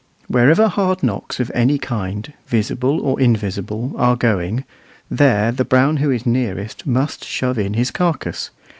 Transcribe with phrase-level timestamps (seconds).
[0.27, 4.63] Wherever hard knocks of any kind, visible or invisible, are going;
[5.11, 8.49] there the Brown who is nearest must shove in his carcass.